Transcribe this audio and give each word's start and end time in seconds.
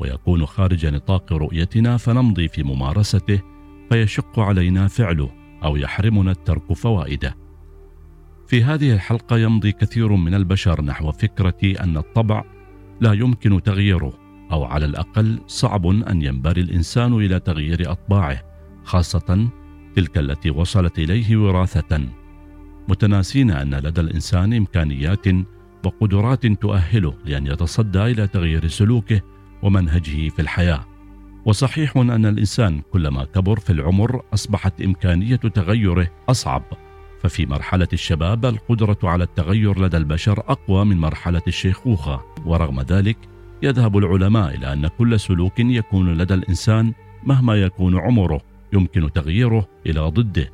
ويكون 0.00 0.46
خارج 0.46 0.86
نطاق 0.86 1.32
رؤيتنا 1.32 1.96
فنمضي 1.96 2.48
في 2.48 2.62
ممارسته 2.62 3.40
فيشق 3.90 4.40
علينا 4.40 4.88
فعله 4.88 5.30
أو 5.64 5.76
يحرمنا 5.76 6.30
الترك 6.30 6.72
فوائده. 6.72 7.36
في 8.46 8.64
هذه 8.64 8.92
الحلقة 8.92 9.38
يمضي 9.38 9.72
كثير 9.72 10.12
من 10.12 10.34
البشر 10.34 10.82
نحو 10.84 11.12
فكرة 11.12 11.82
أن 11.84 11.96
الطبع 11.96 12.44
لا 13.00 13.12
يمكن 13.12 13.62
تغييره 13.62 14.12
أو 14.52 14.64
على 14.64 14.84
الأقل 14.84 15.38
صعب 15.46 15.86
أن 15.86 16.22
ينبري 16.22 16.60
الإنسان 16.60 17.12
إلى 17.12 17.40
تغيير 17.40 17.92
أطباعه 17.92 18.42
خاصة 18.84 19.48
تلك 19.96 20.18
التي 20.18 20.50
وصلت 20.50 20.98
إليه 20.98 21.36
وراثة 21.36 22.08
متناسين 22.88 23.50
أن 23.50 23.74
لدى 23.74 24.00
الإنسان 24.00 24.52
إمكانيات 24.52 25.26
وقدرات 25.84 26.46
تؤهله 26.46 27.14
لأن 27.24 27.46
يتصدى 27.46 28.02
إلى 28.02 28.26
تغيير 28.26 28.68
سلوكه 28.68 29.20
ومنهجه 29.66 30.28
في 30.28 30.42
الحياة. 30.42 30.84
وصحيح 31.44 31.96
أن 31.96 32.26
الإنسان 32.26 32.80
كلما 32.92 33.24
كبر 33.24 33.58
في 33.58 33.70
العمر 33.70 34.22
أصبحت 34.34 34.82
إمكانية 34.82 35.36
تغيره 35.36 36.08
أصعب. 36.28 36.62
ففي 37.22 37.46
مرحلة 37.46 37.88
الشباب 37.92 38.44
القدرة 38.44 38.98
على 39.02 39.24
التغير 39.24 39.82
لدى 39.82 39.96
البشر 39.96 40.38
أقوى 40.38 40.84
من 40.84 40.98
مرحلة 40.98 41.42
الشيخوخة. 41.48 42.24
ورغم 42.44 42.80
ذلك 42.80 43.16
يذهب 43.62 43.98
العلماء 43.98 44.54
إلى 44.54 44.72
أن 44.72 44.86
كل 44.86 45.20
سلوك 45.20 45.60
يكون 45.60 46.14
لدى 46.14 46.34
الإنسان 46.34 46.92
مهما 47.24 47.54
يكون 47.54 47.98
عمره 47.98 48.40
يمكن 48.72 49.12
تغييره 49.12 49.68
إلى 49.86 50.00
ضده. 50.00 50.50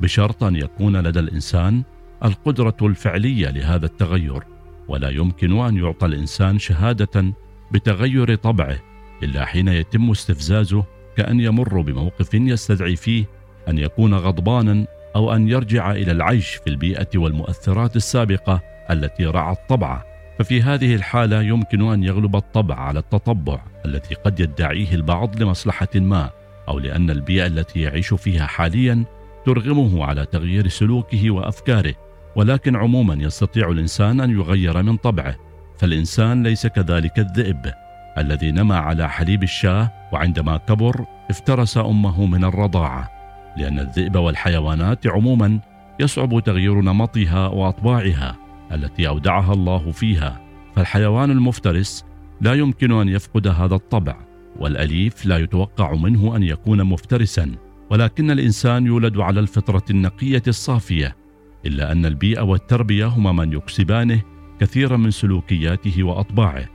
بشرط 0.00 0.44
أن 0.44 0.56
يكون 0.56 0.96
لدى 0.96 1.20
الإنسان 1.20 1.82
القدرة 2.24 2.76
الفعلية 2.82 3.50
لهذا 3.50 3.86
التغير. 3.86 4.42
ولا 4.88 5.10
يمكن 5.10 5.58
أن 5.58 5.76
يعطى 5.76 6.06
الإنسان 6.06 6.58
شهادة 6.58 7.32
بتغير 7.72 8.34
طبعه 8.34 8.76
إلا 9.22 9.44
حين 9.44 9.68
يتم 9.68 10.10
استفزازه 10.10 10.84
كأن 11.16 11.40
يمر 11.40 11.80
بموقف 11.80 12.34
يستدعي 12.34 12.96
فيه 12.96 13.24
أن 13.68 13.78
يكون 13.78 14.14
غضبانا 14.14 14.86
أو 15.16 15.34
أن 15.34 15.48
يرجع 15.48 15.92
إلى 15.92 16.12
العيش 16.12 16.54
في 16.54 16.70
البيئة 16.70 17.08
والمؤثرات 17.14 17.96
السابقة 17.96 18.60
التي 18.90 19.26
رعت 19.26 19.68
طبعه 19.68 20.04
ففي 20.38 20.62
هذه 20.62 20.94
الحالة 20.94 21.42
يمكن 21.42 21.82
أن 21.92 22.04
يغلب 22.04 22.36
الطبع 22.36 22.74
على 22.74 22.98
التطبع 22.98 23.60
الذي 23.84 24.14
قد 24.14 24.40
يدعيه 24.40 24.94
البعض 24.94 25.42
لمصلحة 25.42 25.88
ما 25.94 26.30
أو 26.68 26.78
لأن 26.78 27.10
البيئة 27.10 27.46
التي 27.46 27.80
يعيش 27.80 28.14
فيها 28.14 28.46
حاليا 28.46 29.04
ترغمه 29.44 30.04
على 30.04 30.26
تغيير 30.26 30.68
سلوكه 30.68 31.30
وأفكاره 31.30 31.94
ولكن 32.36 32.76
عموما 32.76 33.14
يستطيع 33.14 33.70
الإنسان 33.70 34.20
أن 34.20 34.30
يغير 34.30 34.82
من 34.82 34.96
طبعه. 34.96 35.36
فالإنسان 35.82 36.42
ليس 36.42 36.66
كذلك 36.66 37.18
الذئب 37.18 37.72
الذي 38.18 38.52
نما 38.52 38.76
على 38.76 39.10
حليب 39.10 39.42
الشاه 39.42 39.92
وعندما 40.12 40.56
كبر 40.56 41.06
افترس 41.30 41.78
أمه 41.78 42.26
من 42.26 42.44
الرضاعة 42.44 43.10
لأن 43.56 43.78
الذئب 43.78 44.16
والحيوانات 44.16 45.06
عموما 45.06 45.60
يصعب 46.00 46.40
تغيير 46.40 46.80
نمطها 46.80 47.46
وأطباعها 47.46 48.36
التي 48.72 49.08
أودعها 49.08 49.52
الله 49.52 49.90
فيها 49.90 50.40
فالحيوان 50.76 51.30
المفترس 51.30 52.04
لا 52.40 52.54
يمكن 52.54 52.92
أن 52.92 53.08
يفقد 53.08 53.46
هذا 53.46 53.74
الطبع 53.74 54.16
والأليف 54.58 55.26
لا 55.26 55.38
يتوقع 55.38 55.94
منه 55.94 56.36
أن 56.36 56.42
يكون 56.42 56.84
مفترسا 56.84 57.54
ولكن 57.90 58.30
الإنسان 58.30 58.86
يولد 58.86 59.18
على 59.18 59.40
الفطرة 59.40 59.84
النقية 59.90 60.42
الصافية 60.48 61.16
إلا 61.66 61.92
أن 61.92 62.06
البيئة 62.06 62.42
والتربية 62.42 63.06
هما 63.06 63.32
من 63.32 63.52
يكسبانه 63.52 64.22
كثيرا 64.62 64.96
من 64.96 65.10
سلوكياته 65.10 66.02
وأطباعه 66.02 66.68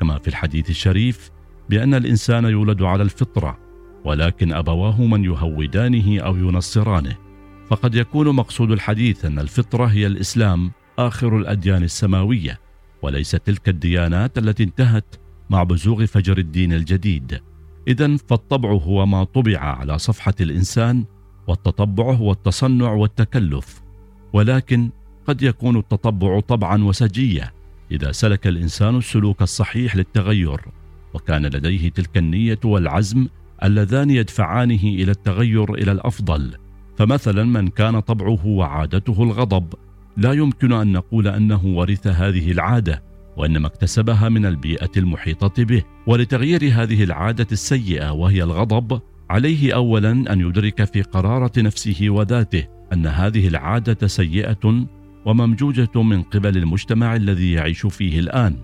كما 0.00 0.18
في 0.18 0.28
الحديث 0.28 0.70
الشريف 0.70 1.30
بأن 1.70 1.94
الإنسان 1.94 2.44
يولد 2.44 2.82
على 2.82 3.02
الفطرة 3.02 3.58
ولكن 4.04 4.52
أبواه 4.52 5.02
من 5.02 5.24
يهودانه 5.24 6.20
أو 6.20 6.36
ينصرانه. 6.36 7.16
فقد 7.68 7.94
يكون 7.94 8.28
مقصود 8.28 8.70
الحديث 8.70 9.24
أن 9.24 9.38
الفطرة 9.38 9.84
هي 9.86 10.06
الإسلام 10.06 10.70
آخر 10.98 11.38
الأديان 11.38 11.82
السماوية 11.82 12.60
وليس 13.02 13.30
تلك 13.30 13.68
الديانات 13.68 14.38
التي 14.38 14.62
انتهت 14.62 15.14
مع 15.50 15.62
بزوغ 15.62 16.06
فجر 16.06 16.38
الدين 16.38 16.72
الجديد. 16.72 17.40
اذا 17.88 18.16
فالطبع 18.16 18.70
هو 18.70 19.06
ما 19.06 19.24
طبع 19.24 19.58
على 19.58 19.98
صفحة 19.98 20.34
الإنسان 20.40 21.04
والتطبع 21.48 22.12
هو 22.12 22.32
التصنع 22.32 22.92
والتكلف. 22.92 23.82
ولكن 24.32 24.90
قد 25.26 25.42
يكون 25.42 25.76
التطبع 25.76 26.40
طبعا 26.40 26.84
وسجيه 26.84 27.52
إذا 27.92 28.12
سلك 28.12 28.46
الإنسان 28.46 28.96
السلوك 28.96 29.42
الصحيح 29.42 29.96
للتغير 29.96 30.60
وكان 31.14 31.46
لديه 31.46 31.88
تلك 31.88 32.18
النية 32.18 32.58
والعزم 32.64 33.26
اللذان 33.64 34.10
يدفعانه 34.10 34.82
إلى 34.84 35.10
التغير 35.10 35.74
إلى 35.74 35.92
الأفضل. 35.92 36.54
فمثلا 36.96 37.44
من 37.44 37.68
كان 37.68 38.00
طبعه 38.00 38.46
وعادته 38.46 39.22
الغضب 39.22 39.74
لا 40.16 40.32
يمكن 40.32 40.72
أن 40.72 40.92
نقول 40.92 41.28
أنه 41.28 41.64
ورث 41.64 42.06
هذه 42.06 42.52
العادة 42.52 43.02
وإنما 43.36 43.66
اكتسبها 43.66 44.28
من 44.28 44.46
البيئة 44.46 44.90
المحيطة 44.96 45.64
به. 45.64 45.82
ولتغيير 46.06 46.60
هذه 46.72 47.04
العادة 47.04 47.46
السيئة 47.52 48.12
وهي 48.12 48.42
الغضب 48.42 49.00
عليه 49.30 49.74
اولا 49.74 50.10
أن 50.10 50.40
يدرك 50.40 50.84
في 50.84 51.02
قرارة 51.02 51.52
نفسه 51.58 52.06
وذاته 52.10 52.64
أن 52.92 53.06
هذه 53.06 53.48
العادة 53.48 54.06
سيئة 54.06 54.86
وممجوجة 55.24 56.02
من 56.02 56.22
قبل 56.22 56.56
المجتمع 56.56 57.16
الذي 57.16 57.52
يعيش 57.52 57.86
فيه 57.86 58.18
الآن 58.18 58.56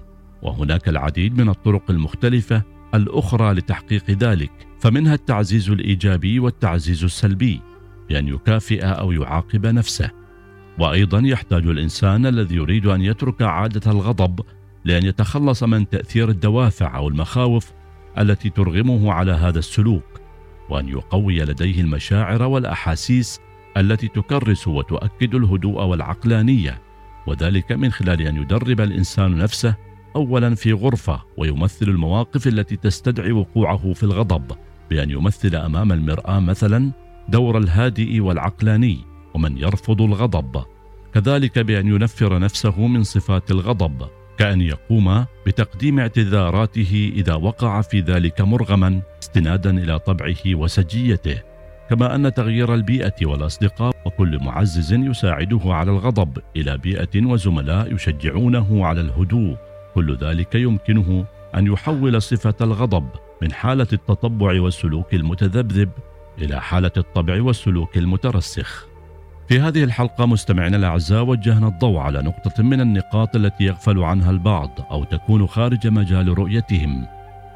وهناك 0.43 0.89
العديد 0.89 1.41
من 1.41 1.49
الطرق 1.49 1.91
المختلفة 1.91 2.63
الأخرى 2.95 3.53
لتحقيق 3.53 4.11
ذلك 4.11 4.51
فمنها 4.81 5.15
التعزيز 5.15 5.71
الإيجابي 5.71 6.39
والتعزيز 6.41 7.05
السلبي 7.05 7.61
بأن 8.09 8.29
يكافئ 8.29 8.85
أو 8.85 9.13
يعاقب 9.13 9.67
نفسه. 9.67 10.11
وأيضا 10.79 11.21
يحتاج 11.25 11.67
الإنسان 11.67 12.27
الذي 12.27 12.55
يريد 12.55 12.87
أن 12.87 13.03
يترك 13.03 13.43
عادة 13.43 13.91
الغضب 13.91 14.41
لأن 14.85 15.05
يتخلص 15.05 15.63
من 15.63 15.89
تأثير 15.89 16.29
الدوافع 16.29 16.97
أو 16.97 17.09
المخاوف 17.09 17.73
التي 18.19 18.51
ترغمه 18.51 19.13
على 19.13 19.33
هذا 19.33 19.59
السلوك 19.59 20.21
وأن 20.71 20.89
يقوي 20.89 21.39
لديه 21.39 21.81
المشاعر 21.81 22.43
والأحاسيس 22.43 23.41
التي 23.78 24.09
تكرس 24.09 24.69
وتؤكد 24.69 25.34
الهدوء 25.34 25.83
والعقلانية 25.83 26.78
وذلك 27.27 27.72
من 27.72 27.91
خلال 27.91 28.22
أن 28.22 28.37
يدرب 28.37 28.81
الإنسان 28.81 29.39
نفسه 29.39 29.75
اولا 30.16 30.55
في 30.55 30.72
غرفة 30.72 31.22
ويمثل 31.37 31.88
المواقف 31.88 32.47
التي 32.47 32.77
تستدعي 32.77 33.33
وقوعه 33.33 33.93
في 33.93 34.03
الغضب 34.03 34.53
بأن 34.91 35.11
يمثل 35.11 35.56
أمام 35.56 35.93
المرآة 35.93 36.41
مثلا 36.41 36.91
دور 37.28 37.59
الهادئ 37.59 38.21
والعقلاني 38.21 38.99
ومن 39.34 39.59
يرفض 39.59 40.03
الغضب 40.03 40.62
كذلك 41.15 41.59
بأن 41.59 41.87
ينفر 41.87 42.38
نفسه 42.38 42.87
من 42.87 43.03
صفات 43.03 43.50
الغضب 43.50 44.09
كأن 44.38 44.61
يقوم 44.61 45.25
بتقديم 45.47 45.99
اعتذاراته 45.99 47.12
إذا 47.15 47.34
وقع 47.34 47.81
في 47.81 48.00
ذلك 48.00 48.41
مرغما 48.41 49.00
استنادا 49.23 49.70
إلى 49.70 49.99
طبعه 49.99 50.55
وسجيته. 50.55 51.48
كما 51.90 52.14
أن 52.14 52.35
تغيير 52.35 52.75
البيئة 52.75 53.14
والأصدقاء 53.23 53.96
وكل 54.05 54.38
معزز 54.44 54.93
يساعده 54.93 55.61
على 55.64 55.90
الغضب 55.90 56.38
إلى 56.56 56.79
بيئة 56.79 57.26
وزملاء 57.26 57.94
يشجعونه 57.94 58.87
على 58.87 59.00
الهدوء. 59.00 59.56
كل 59.94 60.17
ذلك 60.17 60.55
يمكنه 60.55 61.25
أن 61.55 61.67
يحول 61.67 62.23
صفة 62.23 62.55
الغضب 62.61 63.08
من 63.43 63.52
حالة 63.52 63.87
التطبع 63.93 64.61
والسلوك 64.61 65.14
المتذبذب 65.14 65.90
إلى 66.38 66.61
حالة 66.61 66.93
الطبع 66.96 67.43
والسلوك 67.43 67.96
المترسخ. 67.99 68.87
في 69.49 69.61
هذه 69.61 69.84
الحلقة 69.84 70.26
مستمعينا 70.26 70.76
الأعزاء 70.76 71.25
وجهنا 71.25 71.69
الضوء 71.69 71.99
على 71.99 72.23
نقطة 72.23 72.62
من 72.62 72.81
النقاط 72.81 73.37
التي 73.37 73.64
يغفل 73.64 73.99
عنها 73.99 74.31
البعض 74.31 74.70
أو 74.91 75.05
تكون 75.05 75.46
خارج 75.46 75.87
مجال 75.87 76.38
رؤيتهم 76.38 77.06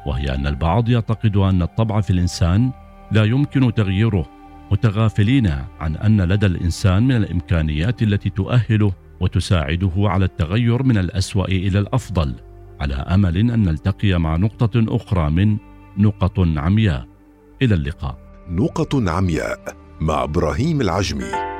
وهي 0.05 0.35
أن 0.35 0.47
البعض 0.47 0.89
يعتقد 0.89 1.37
أن 1.37 1.61
الطبع 1.61 2.01
في 2.01 2.09
الإنسان 2.09 2.71
لا 3.13 3.23
يمكن 3.23 3.73
تغييره. 3.73 4.25
متغافلين 4.71 5.47
عن 5.79 5.95
أن 5.95 6.21
لدى 6.21 6.45
الإنسان 6.45 7.03
من 7.03 7.15
الإمكانيات 7.15 8.01
التي 8.01 8.29
تؤهله 8.29 8.93
وتساعده 9.19 9.91
على 9.97 10.25
التغير 10.25 10.83
من 10.83 10.97
الأسوأ 10.97 11.45
إلى 11.45 11.79
الأفضل 11.79 12.35
على 12.81 12.95
أمل 12.95 13.37
أن 13.37 13.63
نلتقي 13.63 14.19
مع 14.19 14.37
نقطة 14.37 14.95
أخرى 14.95 15.29
من 15.29 15.57
نقط 15.97 16.39
عمياء. 16.39 17.07
إلى 17.61 17.75
اللقاء. 17.75 18.17
نقط 18.49 18.95
عمياء 18.95 19.59
مع 20.01 20.23
إبراهيم 20.23 20.81
العجمي. 20.81 21.52